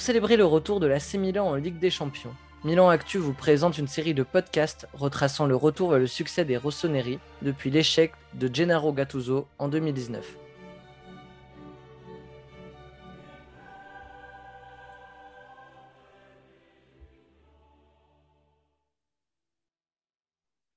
célébrer 0.00 0.36
le 0.36 0.46
retour 0.46 0.80
de 0.80 0.86
l'AC 0.86 1.14
Milan 1.14 1.46
en 1.46 1.54
Ligue 1.56 1.78
des 1.78 1.90
Champions, 1.90 2.34
Milan 2.64 2.88
Actu 2.88 3.18
vous 3.18 3.34
présente 3.34 3.76
une 3.76 3.86
série 3.86 4.14
de 4.14 4.22
podcasts 4.22 4.88
retraçant 4.94 5.44
le 5.44 5.54
retour 5.54 5.90
vers 5.90 5.98
le 5.98 6.06
succès 6.06 6.46
des 6.46 6.56
Rossoneri 6.56 7.18
depuis 7.42 7.70
l'échec 7.70 8.12
de 8.32 8.48
Gennaro 8.52 8.94
Gattuso 8.94 9.46
en 9.58 9.68
2019. 9.68 10.38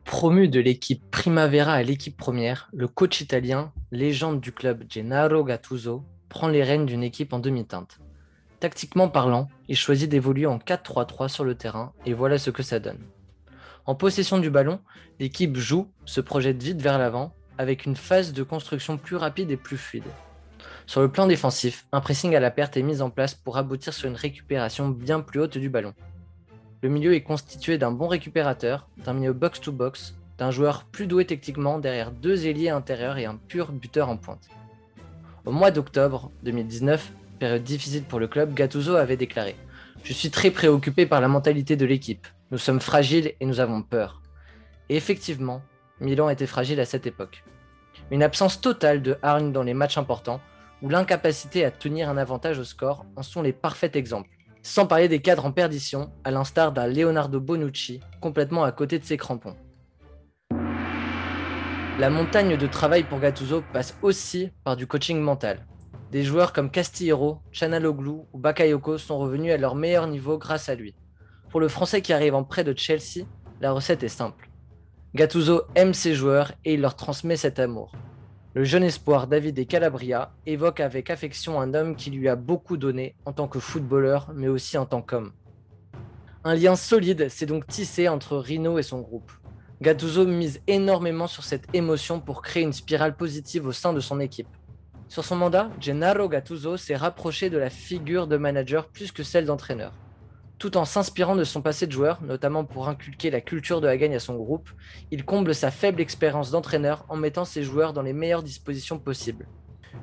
Promu 0.04 0.49
de 0.49 0.60
l'équipe 0.60 1.10
Primavera 1.10 1.74
à 1.74 1.84
l'équipe 1.84 2.18
première, 2.18 2.70
le 2.74 2.90
coach 2.90 3.21
italien, 3.21 3.71
légende 3.91 4.41
du 4.41 4.52
club 4.52 4.84
Gennaro 4.90 5.46
Gattuso, 5.46 6.04
prend 6.27 6.49
les 6.49 6.63
rênes 6.63 6.85
d'une 6.85 7.04
équipe 7.04 7.32
en 7.32 7.40
demi-teinte. 7.40 7.99
Tactiquement 8.60 9.08
parlant, 9.08 9.50
il 9.68 9.76
choisit 9.76 10.10
d'évoluer 10.10 10.48
en 10.48 10.58
4-3-3 10.58 11.28
sur 11.28 11.44
le 11.44 11.54
terrain 11.54 11.94
et 12.08 12.14
voilà 12.14 12.40
ce 12.40 12.50
que 12.50 12.64
ça 12.64 12.80
donne. 12.80 13.00
En 13.86 13.94
possession 13.94 14.40
du 14.40 14.50
ballon, 14.50 14.80
l'équipe 15.20 15.56
joue, 15.56 15.92
se 16.06 16.22
projette 16.22 16.62
vite 16.62 16.82
vers 16.82 16.98
l'avant, 16.98 17.36
avec 17.60 17.86
une 17.86 17.96
phase 17.96 18.34
de 18.34 18.41
construction 18.41 18.98
plus 18.98 19.16
rapide 19.16 19.52
et 19.52 19.58
plus 19.58 19.77
fluide. 19.77 20.04
Sur 20.88 21.02
le 21.02 21.12
plan 21.12 21.27
défensif, 21.27 21.86
un 21.91 22.02
pressing 22.02 22.36
à 22.36 22.40
la 22.40 22.49
perte 22.49 22.77
est 22.77 22.82
mis 22.82 23.02
en 23.02 23.12
place 23.12 23.36
pour 23.36 23.58
aboutir 23.58 23.94
sur 23.94 24.10
une 24.10 24.16
récupération 24.16 24.90
bien 24.90 25.20
plus 25.20 25.42
haute 25.42 25.58
du 25.60 25.70
ballon. 25.70 25.94
Le 26.82 26.90
milieu 26.90 27.14
est 27.14 27.24
constitué 27.24 27.77
d'un 27.77 27.92
bon 27.92 28.08
récupérateur, 28.08 28.88
d'un 28.98 29.14
milieu 29.14 29.34
box-to-box, 29.34 30.16
d'un 30.40 30.49
joueur 30.49 30.86
plus 30.86 31.05
doué 31.05 31.26
techniquement 31.26 31.77
derrière 31.77 32.12
deux 32.12 32.48
ailiers 32.48 32.70
intérieurs 32.70 33.18
et 33.18 33.26
un 33.26 33.36
pur 33.36 33.71
buteur 33.71 34.10
en 34.10 34.18
pointe. 34.18 34.49
Au 35.46 35.52
mois 35.52 35.71
d'octobre 35.71 36.32
2019, 36.44 37.12
période 37.38 37.63
difficile 37.63 38.04
pour 38.04 38.20
le 38.20 38.27
club, 38.27 38.54
Gattuso 38.54 38.96
avait 38.96 39.18
déclaré 39.18 39.55
Je 40.04 40.13
suis 40.13 40.30
très 40.30 40.52
préoccupé 40.52 41.05
par 41.05 41.21
la 41.21 41.27
mentalité 41.27 41.76
de 41.76 41.85
l'équipe. 41.85 42.27
Nous 42.52 42.57
sommes 42.57 42.82
fragiles 42.82 43.34
et 43.40 43.46
nous 43.46 43.60
avons 43.60 43.82
peur. 43.82 44.21
Et 44.90 44.96
effectivement, 44.96 45.62
Milan 45.99 46.30
était 46.30 46.48
fragile 46.48 46.80
à 46.80 46.85
cette 46.85 47.08
époque. 47.08 47.43
Une 48.12 48.24
absence 48.24 48.62
totale 48.62 49.02
de 49.02 49.18
hargne 49.21 49.52
dans 49.52 49.63
les 49.63 49.74
matchs 49.74 49.98
importants, 49.98 50.41
ou 50.82 50.90
l'incapacité 50.90 51.65
à 51.65 51.71
tenir 51.71 52.10
un 52.10 52.18
avantage 52.18 52.60
au 52.60 52.63
score 52.63 53.05
en 53.15 53.24
sont 53.24 53.41
les 53.41 53.54
parfaits 53.54 53.96
exemples. 53.96 54.30
Sans 54.62 54.85
parler 54.85 55.08
des 55.08 55.21
cadres 55.21 55.46
en 55.46 55.52
perdition, 55.52 56.12
à 56.24 56.32
l'instar 56.32 56.71
d'un 56.71 56.88
Leonardo 56.88 57.40
Bonucci, 57.40 58.02
complètement 58.21 58.63
à 58.63 58.71
côté 58.71 58.99
de 58.99 59.05
ses 59.05 59.18
crampons. 59.18 59.55
La 61.99 62.10
montagne 62.12 62.58
de 62.58 62.68
travail 62.68 63.04
pour 63.04 63.20
Gattuso 63.20 63.63
passe 63.74 63.98
aussi 64.03 64.52
par 64.63 64.75
du 64.75 64.85
coaching 64.85 65.19
mental. 65.19 65.66
Des 66.12 66.24
joueurs 66.24 66.53
comme 66.53 66.72
Castillero, 66.72 67.40
Chanaloglu 67.52 68.22
ou 68.31 68.38
Bakayoko 68.40 68.97
sont 68.97 69.19
revenus 69.19 69.52
à 69.52 69.58
leur 69.58 69.75
meilleur 69.75 70.08
niveau 70.08 70.38
grâce 70.38 70.69
à 70.69 70.75
lui. 70.75 70.96
Pour 71.50 71.59
le 71.59 71.68
Français 71.68 72.02
qui 72.02 72.14
arrive 72.14 72.34
en 72.34 72.46
prêt 72.46 72.64
de 72.64 72.78
Chelsea, 72.78 73.25
la 73.59 73.74
recette 73.74 74.03
est 74.03 74.08
simple. 74.08 74.50
Gattuso 75.16 75.64
aime 75.75 75.94
ses 75.94 76.14
joueurs 76.14 76.53
et 76.64 76.75
il 76.75 76.81
leur 76.81 76.96
transmet 76.96 77.36
cet 77.36 77.59
amour. 77.59 77.91
Le 78.53 78.64
jeune 78.64 78.84
espoir 78.84 79.28
David 79.28 79.59
et 79.59 79.66
Calabria 79.66 80.31
évoque 80.46 80.80
avec 80.80 81.09
affection 81.09 81.59
un 81.59 81.74
homme 81.74 81.96
qui 81.96 82.10
lui 82.10 82.30
a 82.30 82.38
beaucoup 82.38 82.78
donné 82.78 83.16
en 83.26 83.34
tant 83.34 83.50
que 83.50 83.60
footballeur, 83.60 84.31
mais 84.34 84.48
aussi 84.48 84.78
en 84.78 84.86
tant 84.86 85.02
qu'homme. 85.02 85.34
Un 86.46 86.56
lien 86.56 86.78
solide 86.78 87.28
s'est 87.28 87.46
donc 87.46 87.68
tissé 87.68 88.08
entre 88.08 88.38
Rino 88.38 88.80
et 88.80 88.84
son 88.84 89.02
groupe. 89.02 89.31
Gattuso 89.81 90.26
mise 90.26 90.62
énormément 90.68 91.28
sur 91.28 91.44
cette 91.44 91.68
émotion 91.76 92.22
pour 92.22 92.42
créer 92.42 92.64
une 92.64 92.74
spirale 92.74 93.18
positive 93.18 93.68
au 93.68 93.74
sein 93.74 93.92
de 93.92 94.00
son 94.00 94.22
équipe. 94.22 94.48
Sur 95.09 95.23
son 95.23 95.38
mandat, 95.38 95.69
Gennaro 95.79 96.28
Gattuso 96.28 96.75
s'est 96.75 96.95
rapproché 96.95 97.50
de 97.50 97.57
la 97.57 97.69
figure 97.69 98.28
de 98.28 98.35
manager 98.35 98.88
plus 98.88 99.12
que 99.12 99.23
celle 99.23 99.45
d'entraîneur. 99.45 99.94
Tout 100.59 100.75
en 100.75 100.85
s'inspirant 100.85 101.35
de 101.35 101.44
son 101.44 101.62
passé 101.62 101.88
de 101.88 101.91
joueur, 101.91 102.22
notamment 102.23 102.66
pour 102.66 102.90
inculquer 102.90 103.29
la 103.29 103.41
culture 103.41 103.79
de 103.79 103.88
la 103.88 103.95
gagne 103.95 104.16
à 104.16 104.19
son 104.19 104.35
groupe, 104.35 104.69
il 105.12 105.23
comble 105.23 105.56
sa 105.56 105.72
faible 105.72 106.01
expérience 106.01 106.51
d'entraîneur 106.51 107.06
en 107.09 107.16
mettant 107.16 107.45
ses 107.45 107.63
joueurs 107.63 107.94
dans 107.94 108.01
les 108.01 108.13
meilleures 108.13 108.44
dispositions 108.44 109.00
possibles. 109.00 109.47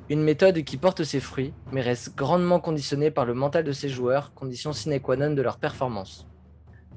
Une 0.09 0.23
méthode 0.23 0.63
qui 0.63 0.77
porte 0.77 1.03
ses 1.03 1.19
fruits, 1.19 1.53
mais 1.71 1.81
reste 1.81 2.15
grandement 2.15 2.59
conditionnée 2.59 3.11
par 3.11 3.25
le 3.25 3.33
mental 3.33 3.63
de 3.63 3.71
ses 3.73 3.89
joueurs, 3.89 4.33
condition 4.33 4.73
sine 4.73 4.99
qua 4.99 5.17
non 5.17 5.31
de 5.31 5.41
leur 5.41 5.57
performance. 5.57 6.25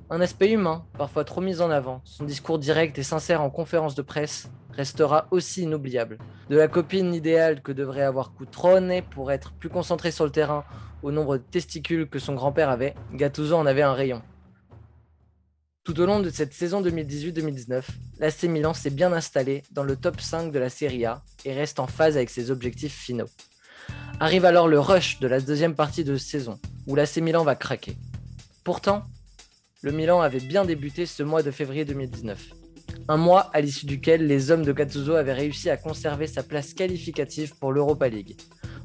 Un 0.08 0.22
aspect 0.22 0.52
humain, 0.52 0.86
parfois 0.96 1.24
trop 1.24 1.42
mis 1.42 1.60
en 1.60 1.70
avant, 1.70 2.00
son 2.04 2.24
discours 2.24 2.58
direct 2.58 2.96
et 2.98 3.02
sincère 3.02 3.42
en 3.42 3.50
conférence 3.50 3.94
de 3.94 4.02
presse, 4.02 4.50
restera 4.70 5.28
aussi 5.30 5.62
inoubliable. 5.62 6.18
De 6.50 6.56
la 6.56 6.68
copine 6.68 7.14
idéale 7.14 7.62
que 7.62 7.72
devrait 7.72 8.02
avoir 8.02 8.32
Coutrone 8.32 9.02
pour 9.10 9.32
être 9.32 9.52
plus 9.52 9.68
concentré 9.68 10.10
sur 10.10 10.24
le 10.24 10.30
terrain 10.30 10.64
au 11.02 11.10
nombre 11.12 11.36
de 11.38 11.42
testicules 11.42 12.08
que 12.08 12.18
son 12.18 12.34
grand-père 12.34 12.70
avait, 12.70 12.94
Gattuso 13.12 13.56
en 13.56 13.66
avait 13.66 13.82
un 13.82 13.92
rayon. 13.92 14.22
Tout 15.84 16.00
au 16.00 16.06
long 16.06 16.20
de 16.20 16.28
cette 16.28 16.52
saison 16.52 16.82
2018-2019, 16.82 17.82
l'AC 18.18 18.42
Milan 18.44 18.74
s'est 18.74 18.90
bien 18.90 19.12
installé 19.12 19.62
dans 19.70 19.84
le 19.84 19.96
top 19.96 20.20
5 20.20 20.52
de 20.52 20.58
la 20.58 20.68
Serie 20.68 21.06
A 21.06 21.22
et 21.44 21.54
reste 21.54 21.80
en 21.80 21.86
phase 21.86 22.16
avec 22.16 22.28
ses 22.28 22.50
objectifs 22.50 22.94
finaux. 22.94 23.28
Arrive 24.20 24.44
alors 24.44 24.68
le 24.68 24.78
rush 24.78 25.18
de 25.20 25.28
la 25.28 25.40
deuxième 25.40 25.74
partie 25.74 26.04
de 26.04 26.16
saison, 26.16 26.58
où 26.86 26.94
l'AC 26.94 27.16
Milan 27.18 27.42
va 27.42 27.54
craquer. 27.54 27.96
Pourtant, 28.64 29.02
le 29.80 29.92
Milan 29.92 30.20
avait 30.20 30.40
bien 30.40 30.64
débuté 30.64 31.06
ce 31.06 31.22
mois 31.22 31.42
de 31.42 31.50
février 31.50 31.84
2019 31.84 32.50
un 33.08 33.16
mois 33.16 33.50
à 33.54 33.62
l'issue 33.62 33.86
duquel 33.86 34.26
les 34.26 34.50
hommes 34.50 34.64
de 34.64 34.72
Gattuso 34.72 35.14
avaient 35.14 35.32
réussi 35.32 35.70
à 35.70 35.78
conserver 35.78 36.26
sa 36.26 36.42
place 36.42 36.74
qualificative 36.74 37.54
pour 37.58 37.72
l'Europa 37.72 38.08
League, 38.08 38.36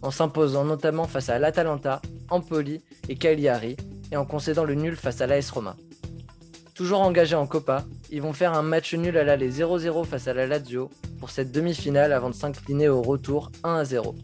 en 0.02 0.12
s'imposant 0.12 0.64
notamment 0.64 1.08
face 1.08 1.30
à 1.30 1.40
l'Atalanta, 1.40 2.02
Empoli 2.30 2.82
et 3.10 3.16
Cagliari, 3.16 3.76
et 4.12 4.18
en 4.18 4.26
concédant 4.26 4.64
le 4.64 4.76
nul 4.76 4.96
face 4.96 5.20
à 5.20 5.28
l'AS 5.28 5.52
Roma. 5.52 5.76
Toujours 6.74 7.02
engagés 7.02 7.36
en 7.36 7.46
Copa, 7.46 7.84
ils 8.10 8.22
vont 8.22 8.34
faire 8.34 8.54
un 8.54 8.62
match 8.62 8.94
nul 8.94 9.18
à 9.18 9.24
l'aller 9.24 9.52
0-0 9.52 10.06
face 10.06 10.28
à 10.28 10.34
la 10.34 10.48
Lazio 10.48 10.90
pour 11.20 11.30
cette 11.30 11.52
demi-finale 11.52 12.14
avant 12.14 12.30
de 12.30 12.36
s'incliner 12.36 12.90
au 12.90 13.02
retour 13.02 13.52
1-0. 13.64 14.16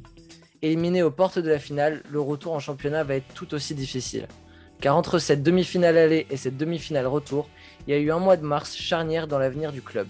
Éliminé 0.62 1.04
aux 1.04 1.12
portes 1.12 1.40
de 1.40 1.50
la 1.50 1.60
finale, 1.60 2.02
le 2.10 2.20
retour 2.20 2.54
en 2.54 2.60
championnat 2.60 3.04
va 3.04 3.16
être 3.16 3.34
tout 3.34 3.54
aussi 3.54 3.76
difficile. 3.76 4.28
Car 4.82 4.96
entre 4.96 5.20
cette 5.20 5.44
demi-finale 5.44 5.98
aller 5.98 6.26
et 6.30 6.38
cette 6.38 6.56
demi-finale 6.56 7.06
retour, 7.06 7.50
il 7.86 7.94
y 7.94 7.98
a 7.98 8.00
eu 8.00 8.12
un 8.12 8.20
mois 8.20 8.38
de 8.38 8.46
mars 8.46 8.76
charnière 8.78 9.28
dans 9.28 9.38
l'avenir 9.38 9.74
du 9.74 9.82
club. 9.82 10.08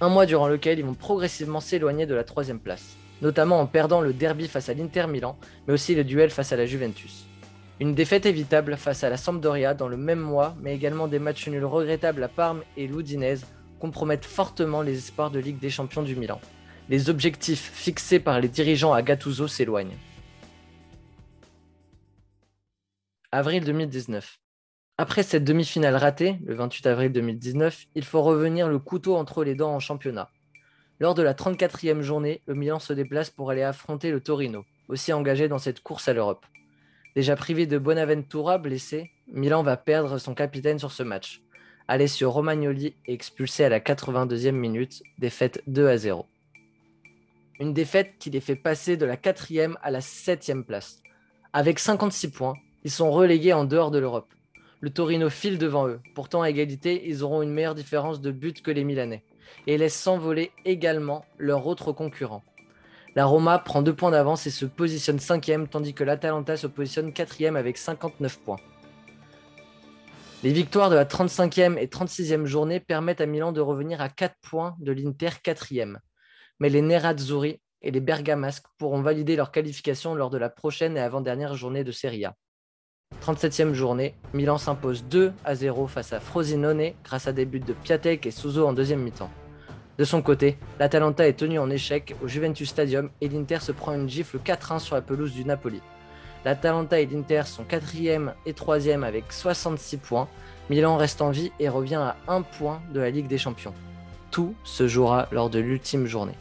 Un 0.00 0.08
mois 0.08 0.24
durant 0.24 0.48
lequel 0.48 0.78
ils 0.78 0.84
vont 0.84 0.94
progressivement 0.94 1.60
s'éloigner 1.60 2.06
de 2.06 2.14
la 2.14 2.24
troisième 2.24 2.58
place, 2.58 2.96
notamment 3.20 3.60
en 3.60 3.66
perdant 3.66 4.00
le 4.00 4.14
derby 4.14 4.48
face 4.48 4.70
à 4.70 4.74
l'Inter 4.74 5.06
Milan, 5.08 5.36
mais 5.66 5.74
aussi 5.74 5.94
le 5.94 6.04
duel 6.04 6.30
face 6.30 6.52
à 6.52 6.56
la 6.56 6.64
Juventus. 6.64 7.26
Une 7.80 7.94
défaite 7.94 8.24
évitable 8.24 8.76
face 8.76 9.04
à 9.04 9.10
la 9.10 9.18
Sampdoria 9.18 9.74
dans 9.74 9.88
le 9.88 9.98
même 9.98 10.20
mois, 10.20 10.54
mais 10.62 10.74
également 10.74 11.06
des 11.06 11.18
matchs 11.18 11.48
nuls 11.48 11.64
regrettables 11.64 12.22
à 12.22 12.28
Parme 12.28 12.62
et 12.78 12.86
l'Udinese 12.86 13.44
compromettent 13.78 14.24
fortement 14.24 14.80
les 14.80 14.96
espoirs 14.96 15.30
de 15.30 15.38
Ligue 15.38 15.58
des 15.58 15.70
Champions 15.70 16.02
du 16.02 16.16
Milan. 16.16 16.40
Les 16.88 17.10
objectifs 17.10 17.70
fixés 17.74 18.20
par 18.20 18.40
les 18.40 18.48
dirigeants 18.48 18.92
à 18.92 19.02
Gattuso 19.02 19.48
s'éloignent. 19.48 19.98
Avril 23.34 23.64
2019. 23.64 24.40
Après 24.98 25.22
cette 25.22 25.44
demi-finale 25.44 25.96
ratée, 25.96 26.36
le 26.44 26.54
28 26.54 26.86
avril 26.86 27.12
2019, 27.12 27.86
il 27.94 28.04
faut 28.04 28.20
revenir 28.20 28.68
le 28.68 28.78
couteau 28.78 29.16
entre 29.16 29.42
les 29.42 29.54
dents 29.54 29.74
en 29.74 29.80
championnat. 29.80 30.28
Lors 31.00 31.14
de 31.14 31.22
la 31.22 31.32
34e 31.32 32.02
journée, 32.02 32.42
le 32.44 32.54
Milan 32.54 32.78
se 32.78 32.92
déplace 32.92 33.30
pour 33.30 33.48
aller 33.48 33.62
affronter 33.62 34.10
le 34.10 34.20
Torino, 34.20 34.66
aussi 34.88 35.14
engagé 35.14 35.48
dans 35.48 35.56
cette 35.56 35.82
course 35.82 36.08
à 36.08 36.12
l'Europe. 36.12 36.44
Déjà 37.16 37.34
privé 37.34 37.64
de 37.64 37.78
Bonaventura, 37.78 38.58
blessé, 38.58 39.10
Milan 39.28 39.62
va 39.62 39.78
perdre 39.78 40.18
son 40.18 40.34
capitaine 40.34 40.78
sur 40.78 40.92
ce 40.92 41.02
match. 41.02 41.40
Alessio 41.88 42.30
Romagnoli 42.30 42.94
est 43.06 43.14
expulsé 43.14 43.64
à 43.64 43.70
la 43.70 43.80
82e 43.80 44.52
minute, 44.52 45.02
défaite 45.16 45.62
2 45.68 45.88
à 45.88 45.96
0. 45.96 46.26
Une 47.60 47.72
défaite 47.72 48.12
qui 48.18 48.28
les 48.28 48.40
fait 48.42 48.56
passer 48.56 48.98
de 48.98 49.06
la 49.06 49.16
4e 49.16 49.76
à 49.80 49.90
la 49.90 50.00
7e 50.00 50.64
place. 50.64 51.00
Avec 51.54 51.78
56 51.78 52.30
points, 52.30 52.56
ils 52.84 52.90
sont 52.90 53.10
relégués 53.10 53.52
en 53.52 53.64
dehors 53.64 53.90
de 53.90 53.98
l'Europe. 53.98 54.32
Le 54.80 54.90
Torino 54.90 55.30
file 55.30 55.58
devant 55.58 55.86
eux. 55.86 56.00
Pourtant, 56.14 56.42
à 56.42 56.50
égalité, 56.50 57.08
ils 57.08 57.22
auront 57.22 57.42
une 57.42 57.52
meilleure 57.52 57.76
différence 57.76 58.20
de 58.20 58.32
but 58.32 58.62
que 58.62 58.72
les 58.72 58.82
Milanais. 58.82 59.22
Et 59.68 59.78
laissent 59.78 60.00
s'envoler 60.00 60.50
également 60.64 61.24
leurs 61.38 61.66
autres 61.68 61.92
concurrents. 61.92 62.42
La 63.14 63.26
Roma 63.26 63.58
prend 63.58 63.82
deux 63.82 63.94
points 63.94 64.10
d'avance 64.10 64.46
et 64.46 64.50
se 64.50 64.64
positionne 64.64 65.20
cinquième, 65.20 65.68
tandis 65.68 65.94
que 65.94 66.02
l'Atalanta 66.02 66.56
se 66.56 66.66
positionne 66.66 67.12
quatrième 67.12 67.56
avec 67.56 67.76
59 67.76 68.40
points. 68.40 68.56
Les 70.42 70.52
victoires 70.52 70.90
de 70.90 70.96
la 70.96 71.04
35e 71.04 71.78
et 71.78 71.86
36e 71.86 72.46
journée 72.46 72.80
permettent 72.80 73.20
à 73.20 73.26
Milan 73.26 73.52
de 73.52 73.60
revenir 73.60 74.00
à 74.00 74.08
4 74.08 74.34
points 74.42 74.74
de 74.80 74.90
l'Inter 74.90 75.28
4e. 75.44 75.98
Mais 76.58 76.68
les 76.68 76.82
Nerazzurri 76.82 77.60
et 77.82 77.92
les 77.92 78.00
Bergamasques 78.00 78.66
pourront 78.78 79.02
valider 79.02 79.36
leur 79.36 79.52
qualification 79.52 80.16
lors 80.16 80.30
de 80.30 80.38
la 80.38 80.48
prochaine 80.48 80.96
et 80.96 81.00
avant-dernière 81.00 81.54
journée 81.54 81.84
de 81.84 81.92
Serie 81.92 82.24
A. 82.24 82.34
37e 83.20 83.72
journée, 83.72 84.14
Milan 84.32 84.58
s'impose 84.58 85.04
2 85.04 85.32
à 85.44 85.54
0 85.54 85.86
face 85.86 86.12
à 86.12 86.20
Frosinone 86.20 86.92
grâce 87.04 87.28
à 87.28 87.32
des 87.32 87.44
buts 87.44 87.60
de 87.60 87.72
Piatek 87.72 88.26
et 88.26 88.30
Suzo 88.30 88.66
en 88.66 88.72
deuxième 88.72 89.02
mi-temps. 89.02 89.30
De 89.98 90.04
son 90.04 90.22
côté, 90.22 90.58
l'Atalanta 90.80 91.28
est 91.28 91.38
tenu 91.38 91.58
en 91.58 91.70
échec 91.70 92.16
au 92.22 92.28
Juventus 92.28 92.68
Stadium 92.68 93.10
et 93.20 93.28
l'Inter 93.28 93.60
se 93.60 93.72
prend 93.72 93.92
une 93.92 94.08
gifle 94.08 94.38
4-1 94.38 94.78
sur 94.78 94.94
la 94.94 95.02
pelouse 95.02 95.32
du 95.32 95.44
Napoli. 95.44 95.80
l'Atalanta 96.44 96.98
et 96.98 97.06
l'Inter 97.06 97.42
sont 97.44 97.62
4e 97.62 98.32
et 98.46 98.52
3e 98.52 99.04
avec 99.04 99.32
66 99.32 99.98
points. 99.98 100.28
Milan 100.70 100.96
reste 100.96 101.22
en 101.22 101.30
vie 101.30 101.52
et 101.60 101.68
revient 101.68 101.94
à 101.96 102.16
1 102.26 102.42
point 102.42 102.80
de 102.92 103.00
la 103.00 103.10
Ligue 103.10 103.28
des 103.28 103.38
Champions. 103.38 103.74
Tout 104.30 104.54
se 104.64 104.88
jouera 104.88 105.28
lors 105.30 105.50
de 105.50 105.60
l'ultime 105.60 106.06
journée. 106.06 106.36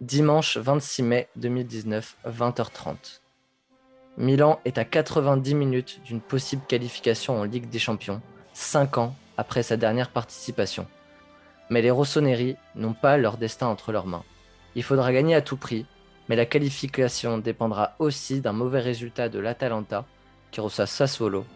Dimanche 0.00 0.56
26 0.56 1.02
mai 1.02 1.28
2019, 1.36 2.16
20h30. 2.26 3.19
Milan 4.16 4.60
est 4.64 4.78
à 4.78 4.84
90 4.84 5.54
minutes 5.54 6.00
d'une 6.04 6.20
possible 6.20 6.62
qualification 6.66 7.40
en 7.40 7.44
Ligue 7.44 7.68
des 7.68 7.78
Champions, 7.78 8.20
5 8.54 8.98
ans 8.98 9.14
après 9.36 9.62
sa 9.62 9.76
dernière 9.76 10.10
participation. 10.10 10.86
Mais 11.70 11.80
les 11.80 11.90
Rossoneri 11.90 12.56
n'ont 12.74 12.92
pas 12.92 13.16
leur 13.16 13.38
destin 13.38 13.68
entre 13.68 13.92
leurs 13.92 14.06
mains. 14.06 14.24
Il 14.74 14.82
faudra 14.82 15.12
gagner 15.12 15.34
à 15.34 15.42
tout 15.42 15.56
prix, 15.56 15.86
mais 16.28 16.36
la 16.36 16.44
qualification 16.44 17.38
dépendra 17.38 17.94
aussi 17.98 18.40
d'un 18.40 18.52
mauvais 18.52 18.80
résultat 18.80 19.28
de 19.28 19.38
l'Atalanta, 19.38 20.04
qui 20.50 20.60
reçoit 20.60 20.86
Sassuolo, 20.86 21.46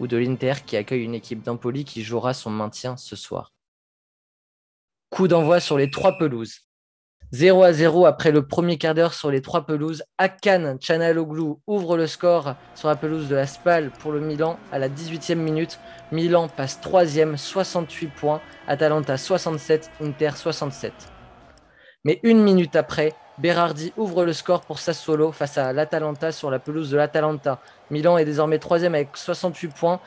ou 0.00 0.06
de 0.06 0.16
l'Inter 0.16 0.54
qui 0.64 0.76
accueille 0.76 1.04
une 1.04 1.14
équipe 1.14 1.42
d'Empoli 1.42 1.84
qui 1.84 2.02
jouera 2.02 2.32
son 2.32 2.50
maintien 2.50 2.96
ce 2.96 3.16
soir. 3.16 3.52
Coup 5.10 5.28
d'envoi 5.28 5.60
sur 5.60 5.76
les 5.76 5.90
trois 5.90 6.16
pelouses. 6.18 6.60
0 7.34 7.64
à 7.64 7.72
0 7.72 8.06
après 8.06 8.30
le 8.30 8.46
premier 8.46 8.78
quart 8.78 8.94
d'heure 8.94 9.12
sur 9.12 9.28
les 9.28 9.42
trois 9.42 9.66
pelouses. 9.66 10.04
Akan 10.18 10.76
Chanaloglu 10.80 11.54
ouvre 11.66 11.96
le 11.96 12.06
score 12.06 12.54
sur 12.76 12.86
la 12.86 12.94
pelouse 12.94 13.28
de 13.28 13.34
la 13.34 13.48
Spal 13.48 13.90
pour 13.90 14.12
le 14.12 14.20
Milan 14.20 14.56
à 14.70 14.78
la 14.78 14.88
18e 14.88 15.34
minute. 15.34 15.80
Milan 16.12 16.46
passe 16.46 16.78
3e, 16.80 17.36
68 17.36 18.06
points. 18.06 18.40
Atalanta 18.68 19.16
67, 19.16 19.90
Inter 20.00 20.30
67. 20.36 20.92
Mais 22.04 22.20
une 22.22 22.40
minute 22.40 22.76
après, 22.76 23.14
Berardi 23.38 23.92
ouvre 23.96 24.24
le 24.24 24.32
score 24.32 24.60
pour 24.60 24.78
Sassuolo 24.78 25.32
face 25.32 25.58
à 25.58 25.72
l'Atalanta 25.72 26.30
sur 26.30 26.52
la 26.52 26.60
pelouse 26.60 26.90
de 26.92 26.96
l'Atalanta. 26.96 27.58
Milan 27.90 28.16
est 28.16 28.24
désormais 28.24 28.60
3 28.60 28.84
avec 28.84 29.08
68 29.14 29.74
points. 29.74 30.00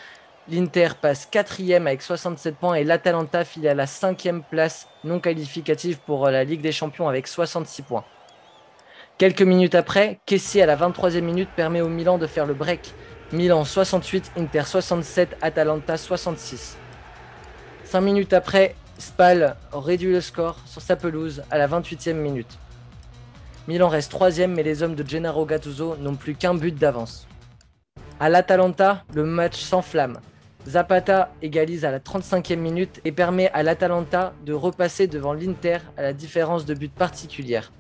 L'Inter 0.50 0.90
passe 1.02 1.26
quatrième 1.26 1.88
avec 1.88 2.02
67 2.02 2.56
points 2.56 2.76
et 2.76 2.86
l'Atalanta 2.86 3.44
file 3.44 3.68
à 3.68 3.74
la 3.74 3.86
cinquième 3.86 4.44
place 4.44 4.88
non 5.04 5.20
qualificative 5.20 6.00
pour 6.06 6.30
la 6.30 6.46
Ligue 6.46 6.62
des 6.62 6.72
Champions 6.72 7.10
avec 7.10 7.28
66 7.28 7.82
points. 7.82 8.06
Quelques 9.18 9.42
minutes 9.42 9.76
après, 9.76 10.20
Kessie 10.26 10.62
à 10.62 10.66
la 10.66 10.78
23e 10.78 11.20
minute 11.20 11.50
permet 11.54 11.82
au 11.82 11.90
Milan 11.90 12.18
de 12.18 12.28
faire 12.28 12.46
le 12.46 12.54
break. 12.54 12.94
Milan 13.34 13.66
68, 13.66 14.32
Inter 14.38 14.64
67, 14.64 15.36
Atalanta 15.42 15.98
66. 15.98 16.78
Cinq 17.84 18.02
minutes 18.02 18.32
après, 18.32 18.76
Spal 19.00 19.58
réduit 19.74 20.14
le 20.14 20.22
score 20.22 20.56
sur 20.66 20.82
sa 20.82 20.96
pelouse 20.96 21.44
à 21.52 21.58
la 21.58 21.68
28e 21.68 22.14
minute. 22.14 22.58
Milan 23.68 23.90
reste 23.90 24.12
troisième 24.12 24.54
mais 24.54 24.64
les 24.64 24.82
hommes 24.82 24.96
de 24.96 25.06
Gennaro 25.06 25.46
Gattuso 25.46 25.98
n'ont 25.98 26.16
plus 26.16 26.36
qu'un 26.36 26.56
but 26.56 26.74
d'avance. 26.74 27.28
À 28.22 28.30
l'Atalanta, 28.30 29.04
le 29.14 29.26
match 29.26 29.60
s'enflamme. 29.60 30.20
Zapata 30.68 31.32
égalise 31.42 31.86
à 31.86 31.92
la 31.92 32.00
35e 32.00 32.58
minute 32.58 33.00
et 33.06 33.14
permet 33.14 33.50
à 33.52 33.64
l'Atalanta 33.64 34.34
de 34.46 34.52
repasser 34.52 35.08
devant 35.08 35.32
l'Inter 35.32 35.78
à 35.96 36.02
la 36.02 36.12
différence 36.12 36.66
de 36.66 36.74
but 36.74 36.92
particulière. 36.92 37.72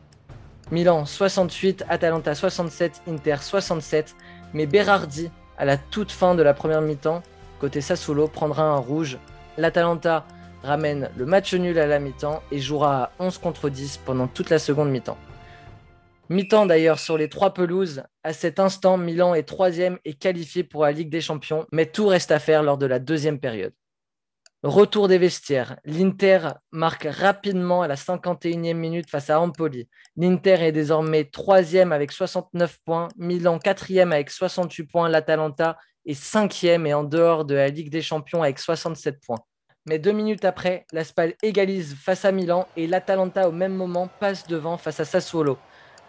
Milan 0.71 1.05
68, 1.05 1.83
Atalanta 1.89 2.33
67, 2.33 3.01
Inter 3.09 3.37
67, 3.41 4.15
mais 4.53 4.65
Berardi, 4.65 5.29
à 5.57 5.65
la 5.65 5.75
toute 5.75 6.13
fin 6.13 6.33
de 6.33 6.41
la 6.41 6.53
première 6.53 6.81
mi-temps, 6.81 7.23
côté 7.59 7.81
Sassuolo, 7.81 8.29
prendra 8.29 8.63
un 8.63 8.77
rouge. 8.77 9.17
L'Atalanta 9.57 10.25
ramène 10.63 11.09
le 11.17 11.25
match 11.25 11.53
nul 11.53 11.77
à 11.79 11.87
la 11.87 11.99
mi-temps 11.99 12.41
et 12.51 12.59
jouera 12.59 13.03
à 13.03 13.11
11 13.19 13.37
contre 13.39 13.69
10 13.69 13.99
pendant 14.05 14.27
toute 14.27 14.49
la 14.49 14.59
seconde 14.59 14.91
mi-temps. 14.91 15.17
Mi-temps 16.29 16.65
d'ailleurs 16.65 16.99
sur 16.99 17.17
les 17.17 17.29
trois 17.29 17.53
pelouses. 17.53 18.03
À 18.23 18.33
cet 18.33 18.59
instant, 18.59 18.97
Milan 18.97 19.33
est 19.33 19.43
troisième 19.43 19.97
et 20.03 20.13
qualifié 20.13 20.63
pour 20.63 20.83
la 20.83 20.91
Ligue 20.91 21.09
des 21.09 21.21
Champions, 21.21 21.65
mais 21.71 21.85
tout 21.85 22.07
reste 22.07 22.31
à 22.31 22.39
faire 22.39 22.63
lors 22.63 22.77
de 22.77 22.85
la 22.85 22.99
deuxième 22.99 23.39
période. 23.39 23.73
Retour 24.63 25.07
des 25.07 25.19
vestiaires. 25.19 25.77
L'Inter 25.85 26.49
marque 26.71 27.07
rapidement 27.09 27.83
à 27.83 27.87
la 27.87 27.95
51e 27.95 28.73
minute 28.73 29.09
face 29.09 29.29
à 29.29 29.39
Empoli. 29.39 29.87
L'Inter 30.17 30.55
est 30.65 30.71
désormais 30.71 31.25
troisième 31.25 31.93
avec 31.93 32.11
69 32.11 32.77
points, 32.83 33.07
Milan 33.17 33.59
quatrième 33.59 34.11
avec 34.11 34.29
68 34.29 34.83
points, 34.85 35.09
l'Atalanta 35.09 35.77
est 36.05 36.15
cinquième 36.15 36.87
et 36.87 36.93
en 36.93 37.03
dehors 37.03 37.45
de 37.45 37.55
la 37.55 37.69
Ligue 37.69 37.91
des 37.91 38.01
Champions 38.01 38.41
avec 38.41 38.59
67 38.59 39.19
points. 39.25 39.39
Mais 39.85 39.99
deux 39.99 40.11
minutes 40.11 40.43
après, 40.43 40.85
la 40.91 41.05
Spal 41.05 41.35
égalise 41.41 41.95
face 41.95 42.25
à 42.25 42.33
Milan 42.33 42.67
et 42.75 42.87
l'Atalanta 42.87 43.47
au 43.47 43.53
même 43.53 43.73
moment 43.73 44.09
passe 44.19 44.47
devant 44.47 44.77
face 44.77 44.99
à 44.99 45.05
Sassuolo. 45.05 45.57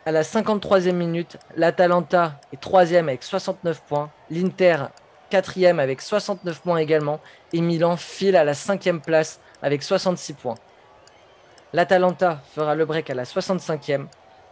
À 0.08 0.10
la 0.10 0.22
53e 0.22 0.92
minute, 0.92 1.36
l'Atalanta 1.54 2.40
est 2.50 2.58
3 2.58 2.94
avec 2.94 3.22
69 3.22 3.82
points, 3.82 4.08
l'Inter 4.30 4.84
4 5.28 5.78
avec 5.78 6.00
69 6.00 6.62
points 6.62 6.78
également, 6.78 7.20
et 7.52 7.60
Milan 7.60 7.98
file 7.98 8.34
à 8.36 8.42
la 8.42 8.54
5e 8.54 9.00
place 9.00 9.38
avec 9.60 9.82
66 9.82 10.32
points. 10.32 10.54
L'Atalanta 11.74 12.40
fera 12.54 12.74
le 12.74 12.86
break 12.86 13.10
à 13.10 13.14
la 13.14 13.24
65e, 13.24 14.06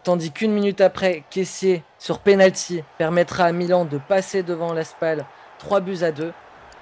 tandis 0.05 0.31
qu'une 0.31 0.53
minute 0.53 0.82
après, 0.82 1.25
Caissier 1.31 1.82
sur 1.99 2.19
penalty 2.19 2.85
permettra 2.99 3.44
à 3.44 3.53
Milan 3.53 3.87
de 3.87 3.97
passer 3.97 4.43
devant 4.43 4.75
la 4.75 4.85
Spal 4.85 5.25
3 5.61 5.81
buts 5.81 6.03
à 6.03 6.12
2. 6.12 6.35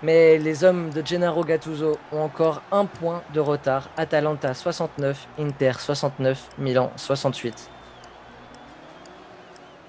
Mais 0.03 0.37
les 0.38 0.65
hommes 0.65 0.91
de 0.91 1.06
Gennaro 1.06 1.44
Gattuso 1.44 1.97
ont 2.11 2.23
encore 2.23 2.61
un 2.73 2.87
point 2.87 3.23
de 3.32 3.38
retard. 3.38 3.88
Atalanta 3.97 4.53
69, 4.53 5.29
Inter 5.38 5.75
69, 5.79 6.49
Milan 6.59 6.91
68. 6.97 7.71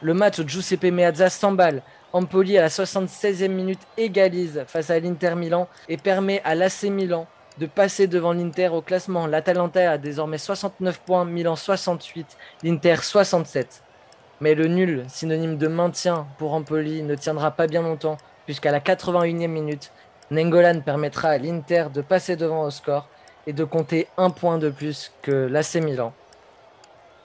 Le 0.02 0.14
match 0.14 0.40
au 0.40 0.44
Giuseppe 0.44 0.92
Meazza 0.92 1.30
s'emballe. 1.30 1.82
Empoli 2.12 2.58
à 2.58 2.62
la 2.62 2.68
76e 2.68 3.48
minute 3.48 3.80
égalise 3.98 4.64
face 4.68 4.90
à 4.90 5.00
l'Inter 5.00 5.36
Milan 5.36 5.68
et 5.90 5.98
permet 5.98 6.42
à 6.44 6.54
l'AC 6.54 6.84
Milan 6.84 7.28
de 7.60 7.66
passer 7.66 8.08
devant 8.08 8.34
l'Inter 8.34 8.68
au 8.70 8.82
classement. 8.82 9.26
L'Atalanta 9.26 9.92
a 9.92 9.98
désormais 9.98 10.38
69 10.38 11.00
points, 11.00 11.26
Milan 11.26 11.56
68, 11.56 12.38
l'Inter 12.64 12.98
67. 13.02 13.84
Mais 14.42 14.54
le 14.54 14.68
nul, 14.68 15.06
synonyme 15.08 15.58
de 15.58 15.68
maintien 15.68 16.28
pour 16.38 16.54
Empoli, 16.54 17.02
ne 17.02 17.16
tiendra 17.16 17.52
pas 17.52 17.68
bien 17.68 17.82
longtemps, 17.82 18.18
puisqu'à 18.46 18.72
la 18.72 18.82
81e 18.82 19.48
minute, 19.48 19.92
Nengolan 20.30 20.82
permettra 20.82 21.30
à 21.30 21.38
l'Inter 21.38 21.86
de 21.94 22.02
passer 22.02 22.36
devant 22.36 22.64
au 22.64 22.70
score 22.70 23.08
et 23.48 23.54
de 23.54 23.64
compter 23.64 24.08
un 24.18 24.30
point 24.30 24.58
de 24.58 24.70
plus 24.70 25.14
que 25.22 25.32
l'AC 25.32 25.76
Milan. 25.76 26.14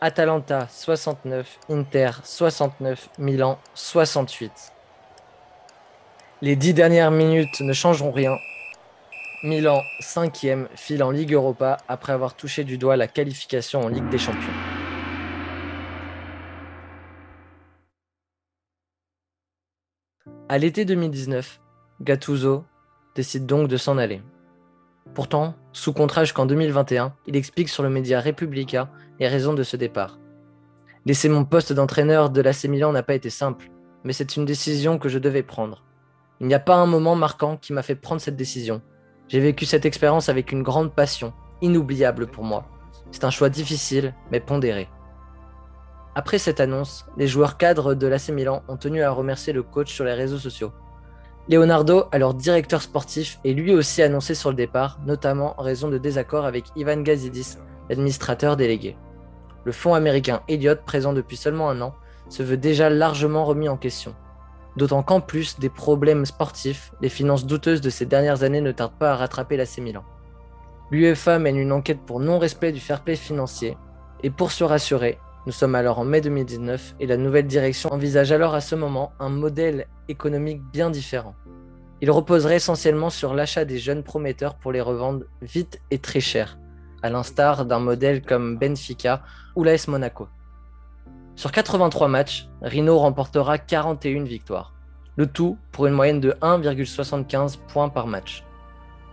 Atalanta 0.03 0.67
69, 0.71 1.59
Inter 1.69 2.13
69, 2.25 3.11
Milan 3.19 3.59
68. 3.75 4.73
Les 6.41 6.57
dix 6.57 6.73
dernières 6.73 7.11
minutes 7.11 7.61
ne 7.61 7.75
changeront 7.75 8.11
rien. 8.11 8.39
Milan 9.43 9.83
5e 10.01 10.69
file 10.75 11.03
en 11.03 11.11
Ligue 11.11 11.35
Europa 11.35 11.77
après 11.87 12.15
avoir 12.15 12.35
touché 12.35 12.65
du 12.65 12.79
doigt 12.79 12.97
la 12.97 13.09
qualification 13.09 13.83
en 13.83 13.89
Ligue 13.89 14.09
des 14.09 14.17
Champions. 14.17 14.41
À 20.49 20.57
l'été 20.57 20.87
2019, 20.87 21.61
Gattuso 22.01 22.65
décide 23.15 23.45
donc 23.45 23.69
de 23.69 23.77
s'en 23.77 23.99
aller. 23.99 24.23
Pourtant, 25.15 25.55
sous 25.73 25.93
contrat 25.93 26.25
jusqu'en 26.25 26.47
2021, 26.47 27.15
il 27.27 27.37
explique 27.37 27.69
sur 27.69 27.83
le 27.83 27.91
média 27.91 28.21
Republica 28.21 28.91
les 29.19 29.29
raisons 29.29 29.55
de 29.55 29.63
ce 29.63 29.77
départ. 29.77 30.19
Laisser 31.07 31.29
mon 31.29 31.45
poste 31.45 31.73
d'entraîneur 31.73 32.31
de 32.31 32.41
l'AC 32.41 32.65
Milan 32.65 32.93
n'a 32.93 33.03
pas 33.03 33.15
été 33.15 33.31
simple, 33.31 33.71
mais 34.05 34.13
c'est 34.13 34.37
une 34.37 34.45
décision 34.45 34.99
que 34.99 35.09
je 35.09 35.19
devais 35.19 35.43
prendre. 35.43 35.83
Il 36.41 36.47
n'y 36.47 36.55
a 36.55 36.61
pas 36.61 36.77
un 36.77 36.87
moment 36.87 37.17
marquant 37.17 37.57
qui 37.57 37.73
m'a 37.73 37.83
fait 37.83 37.95
prendre 37.95 38.21
cette 38.21 38.37
décision. 38.37 38.83
J'ai 39.29 39.41
vécu 39.41 39.67
cette 39.67 39.85
expérience 39.85 40.29
avec 40.29 40.53
une 40.53 40.63
grande 40.63 40.95
passion, 40.95 41.33
inoubliable 41.61 42.27
pour 42.27 42.45
moi. 42.45 42.67
C'est 43.11 43.25
un 43.25 43.31
choix 43.31 43.49
difficile, 43.49 44.15
mais 44.31 44.41
pondéré. 44.41 44.89
Après 46.15 46.39
cette 46.39 46.61
annonce, 46.61 47.07
les 47.17 47.29
joueurs 47.29 47.57
cadres 47.57 47.95
de 47.95 48.07
l'AC 48.07 48.31
Milan 48.31 48.63
ont 48.69 48.77
tenu 48.77 49.03
à 49.03 49.11
remercier 49.11 49.53
le 49.53 49.63
coach 49.63 49.93
sur 49.93 50.05
les 50.05 50.15
réseaux 50.15 50.39
sociaux. 50.39 50.73
Leonardo, 51.51 52.05
alors 52.13 52.35
directeur 52.35 52.81
sportif, 52.81 53.41
est 53.45 53.55
lui 53.55 53.75
aussi 53.75 54.03
annoncé 54.03 54.37
sur 54.37 54.51
le 54.51 54.55
départ, 54.55 55.01
notamment 55.05 55.59
en 55.59 55.65
raison 55.65 55.89
de 55.89 55.99
désaccords 55.99 56.45
avec 56.45 56.67
Ivan 56.77 56.99
Gazidis, 56.99 57.57
l'administrateur 57.89 58.57
délégué. 58.57 58.97
Le 59.65 59.73
fonds 59.73 59.95
américain 59.95 60.43
Elliott, 60.47 60.83
présent 60.85 61.13
depuis 61.13 61.37
seulement 61.37 61.69
un 61.69 61.81
an, 61.81 61.93
se 62.29 62.45
veut 62.45 62.57
déjà 62.57 62.89
largement 62.89 63.45
remis 63.45 63.69
en 63.69 63.77
question. 63.77 64.15
D'autant 64.77 65.03
qu'en 65.03 65.21
plus 65.21 65.59
des 65.59 65.71
problèmes 65.71 66.25
sportifs, 66.25 66.93
les 67.01 67.09
finances 67.09 67.47
douteuses 67.47 67.81
de 67.81 67.91
ces 67.91 68.07
dernières 68.07 68.45
années 68.45 68.61
ne 68.61 68.71
tardent 68.71 68.97
pas 68.97 69.11
à 69.11 69.17
rattraper 69.17 69.57
l'AC 69.57 69.79
Milan. 69.79 70.05
L'UEFA 70.93 71.41
mène 71.41 71.57
une 71.57 71.73
enquête 71.73 72.01
pour 72.07 72.21
non-respect 72.21 72.71
du 72.71 72.79
fair 72.79 73.03
play 73.03 73.17
financier, 73.17 73.77
et 74.23 74.31
pour 74.31 74.53
se 74.53 74.63
rassurer, 74.63 75.19
nous 75.47 75.53
sommes 75.53 75.75
alors 75.75 75.99
en 75.99 76.05
mai 76.05 76.21
2019 76.21 76.97
et 77.01 77.07
la 77.07 77.17
nouvelle 77.17 77.47
direction 77.47 77.91
envisage 77.93 78.31
alors 78.31 78.55
à 78.55 78.61
ce 78.61 78.75
moment 78.75 79.13
un 79.19 79.31
modèle 79.31 79.87
économique 80.09 80.61
bien 80.71 80.91
différent. 80.91 81.35
Il 82.03 82.11
reposerait 82.11 82.57
essentiellement 82.57 83.09
sur 83.09 83.33
l'achat 83.33 83.65
des 83.65 83.79
jeunes 83.79 84.03
prometteurs 84.03 84.57
pour 84.57 84.71
les 84.71 84.83
revendre 84.83 85.25
vite 85.41 85.81
et 85.91 85.99
très 85.99 86.21
cher, 86.21 86.59
à 87.03 87.09
l'instar 87.09 87.65
d'un 87.65 87.79
modèle 87.79 88.21
comme 88.23 88.59
Benfica 88.59 89.23
ou 89.57 89.65
l'AS 89.65 89.89
Monaco. 89.89 90.29
Sur 91.37 91.53
83 91.53 92.09
matchs, 92.09 92.49
Rino 92.61 92.99
remportera 92.99 93.57
41 93.57 94.25
victoires, 94.25 94.75
le 95.17 95.27
tout 95.27 95.57
pour 95.73 95.87
une 95.87 95.95
moyenne 95.95 96.21
de 96.21 96.33
1,75 96.43 97.57
points 97.67 97.89
par 97.89 98.07
match. 98.07 98.45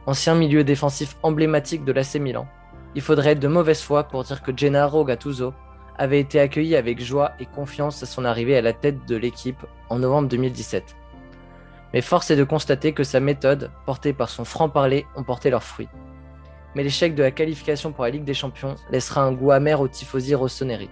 Ancien 0.06 0.36
milieu 0.36 0.66
défensif 0.66 1.16
emblématique 1.24 1.86
de 1.86 1.94
l'AC 1.94 2.16
Milan, 2.16 2.48
il 2.96 3.02
faudrait 3.02 3.32
être 3.32 3.40
de 3.40 3.48
mauvaise 3.48 3.82
foi 3.82 4.04
pour 4.06 4.24
dire 4.26 4.42
que 4.42 4.56
Gennaro 4.56 5.06
Gattuso 5.06 5.54
avait 5.98 6.20
été 6.20 6.40
accueilli 6.40 6.76
avec 6.76 7.02
joie 7.02 7.34
et 7.40 7.46
confiance 7.46 8.04
à 8.04 8.06
son 8.06 8.26
arrivée 8.26 8.58
à 8.58 8.62
la 8.62 8.74
tête 8.74 9.06
de 9.08 9.16
l'équipe 9.16 9.66
en 9.90 10.00
novembre 10.00 10.30
2017. 10.30 10.96
Mais 11.94 12.02
force 12.02 12.32
est 12.32 12.36
de 12.36 12.44
constater 12.44 12.94
que 12.94 13.04
sa 13.04 13.20
méthode, 13.20 13.72
portée 13.86 14.14
par 14.14 14.30
son 14.30 14.46
franc-parler, 14.46 15.06
ont 15.16 15.24
porté 15.24 15.50
leurs 15.50 15.64
fruits. 15.64 15.90
Mais 16.76 16.84
l'échec 16.84 17.16
de 17.16 17.24
la 17.24 17.32
qualification 17.32 17.92
pour 17.92 18.04
la 18.04 18.12
Ligue 18.12 18.26
des 18.26 18.34
Champions 18.34 18.76
laissera 18.92 19.22
un 19.22 19.32
goût 19.32 19.52
amer 19.52 19.80
aux 19.80 19.88
tifosi 19.88 20.36
rossoneri. 20.36 20.90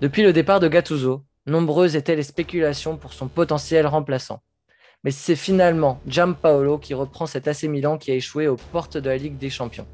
Depuis 0.00 0.22
le 0.22 0.32
départ 0.32 0.60
de 0.60 0.68
Gattuso, 0.68 1.24
nombreuses 1.46 1.96
étaient 1.96 2.16
les 2.16 2.24
spéculations 2.24 2.98
pour 2.98 3.12
son 3.12 3.28
potentiel 3.28 3.86
remplaçant. 3.86 4.42
Mais 5.04 5.10
c'est 5.10 5.36
finalement 5.36 6.00
Giampaolo 6.06 6.78
qui 6.78 6.94
reprend 6.94 7.26
cet 7.26 7.46
AC 7.46 7.64
Milan 7.64 7.98
qui 7.98 8.10
a 8.10 8.14
échoué 8.14 8.48
aux 8.48 8.56
portes 8.56 8.96
de 8.96 9.10
la 9.10 9.18
Ligue 9.18 9.36
des 9.36 9.50
Champions. 9.50 9.86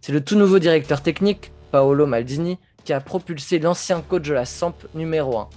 C'est 0.00 0.12
le 0.12 0.24
tout 0.24 0.36
nouveau 0.36 0.58
directeur 0.58 1.02
technique, 1.02 1.52
Paolo 1.70 2.06
Maldini, 2.06 2.58
qui 2.84 2.92
a 2.92 3.00
propulsé 3.00 3.58
l'ancien 3.58 4.00
coach 4.00 4.22
de 4.22 4.32
la 4.32 4.44
Samp 4.44 4.74
numéro 4.94 5.36
1. 5.38 5.48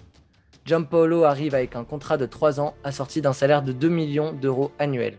Giampaolo 0.66 1.24
arrive 1.24 1.56
avec 1.56 1.76
un 1.76 1.86
contrat 1.86 2.18
de 2.18 2.26
3 2.26 2.60
ans 2.60 2.74
assorti 2.84 3.22
d'un 3.22 3.34
salaire 3.34 3.62
de 3.62 3.72
2 3.72 3.88
millions 3.88 4.34
d'euros 4.34 4.72
annuels. 4.78 5.18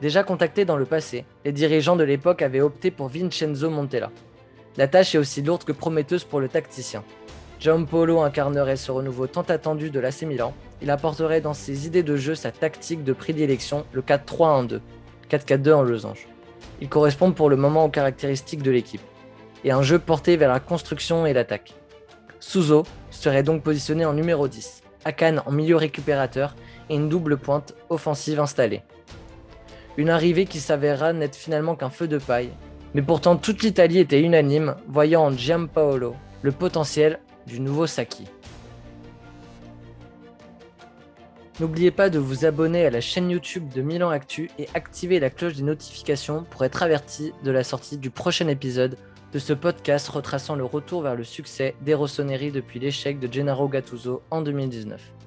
Déjà 0.00 0.22
contacté 0.22 0.64
dans 0.64 0.76
le 0.76 0.86
passé, 0.86 1.24
les 1.44 1.52
dirigeants 1.52 1.96
de 1.96 2.04
l'époque 2.04 2.40
avaient 2.40 2.60
opté 2.60 2.90
pour 2.90 3.08
Vincenzo 3.08 3.68
Montella. 3.68 4.10
La 4.76 4.88
tâche 4.88 5.14
est 5.14 5.18
aussi 5.18 5.42
lourde 5.42 5.64
que 5.64 5.72
prometteuse 5.72 6.24
pour 6.24 6.40
le 6.40 6.48
tacticien. 6.48 7.04
Giampaolo 7.60 8.22
incarnerait 8.22 8.76
ce 8.76 8.90
renouveau 8.90 9.26
tant 9.26 9.42
attendu 9.42 9.90
de 9.90 10.00
l'AC 10.00 10.22
Milan. 10.22 10.54
Il 10.80 10.90
apporterait 10.90 11.42
dans 11.42 11.52
ses 11.52 11.86
idées 11.86 12.02
de 12.02 12.16
jeu 12.16 12.34
sa 12.34 12.50
tactique 12.50 13.04
de 13.04 13.12
prédilection, 13.12 13.84
le 13.92 14.00
4-3-1-2, 14.00 14.80
4-4-2 15.30 15.72
en 15.74 15.82
losange. 15.82 16.26
Il 16.80 16.88
correspond 16.88 17.32
pour 17.32 17.50
le 17.50 17.56
moment 17.56 17.84
aux 17.84 17.90
caractéristiques 17.90 18.62
de 18.62 18.70
l'équipe, 18.70 19.02
et 19.62 19.72
un 19.72 19.82
jeu 19.82 19.98
porté 19.98 20.38
vers 20.38 20.48
la 20.48 20.58
construction 20.58 21.26
et 21.26 21.34
l'attaque. 21.34 21.74
Suzo 22.38 22.84
serait 23.10 23.42
donc 23.42 23.62
positionné 23.62 24.06
en 24.06 24.14
numéro 24.14 24.48
10, 24.48 24.82
Akan 25.04 25.42
en 25.44 25.52
milieu 25.52 25.76
récupérateur 25.76 26.54
et 26.88 26.94
une 26.94 27.10
double 27.10 27.36
pointe 27.36 27.74
offensive 27.90 28.40
installée. 28.40 28.80
Une 29.98 30.08
arrivée 30.08 30.46
qui 30.46 30.60
s'avérera 30.60 31.12
n'être 31.12 31.36
finalement 31.36 31.74
qu'un 31.74 31.90
feu 31.90 32.08
de 32.08 32.16
paille, 32.16 32.52
mais 32.94 33.02
pourtant 33.02 33.36
toute 33.36 33.62
l'Italie 33.62 33.98
était 33.98 34.22
unanime, 34.22 34.76
voyant 34.88 35.26
en 35.26 35.32
Giampaolo 35.32 36.16
le 36.40 36.52
potentiel 36.52 37.20
du 37.50 37.60
nouveau 37.60 37.86
Saki. 37.86 38.26
N'oubliez 41.58 41.90
pas 41.90 42.08
de 42.08 42.18
vous 42.18 42.46
abonner 42.46 42.86
à 42.86 42.90
la 42.90 43.00
chaîne 43.00 43.28
YouTube 43.28 43.68
de 43.74 43.82
Milan 43.82 44.08
Actu 44.08 44.50
et 44.58 44.68
activer 44.74 45.18
la 45.18 45.30
cloche 45.30 45.56
des 45.56 45.62
notifications 45.62 46.44
pour 46.48 46.64
être 46.64 46.82
averti 46.82 47.32
de 47.42 47.50
la 47.50 47.64
sortie 47.64 47.98
du 47.98 48.08
prochain 48.08 48.46
épisode 48.48 48.96
de 49.32 49.38
ce 49.38 49.52
podcast 49.52 50.08
retraçant 50.08 50.54
le 50.54 50.64
retour 50.64 51.02
vers 51.02 51.16
le 51.16 51.24
succès 51.24 51.74
des 51.82 51.94
Rossoneri 51.94 52.52
depuis 52.52 52.78
l'échec 52.78 53.18
de 53.18 53.30
Gennaro 53.30 53.68
Gattuso 53.68 54.22
en 54.30 54.42
2019. 54.42 55.19